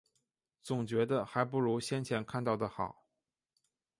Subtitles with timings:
[0.63, 3.05] 总觉得还不如先前看到的好